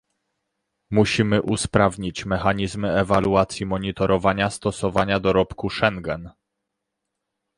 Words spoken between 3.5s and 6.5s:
monitorowania stosowania dorobku Schengen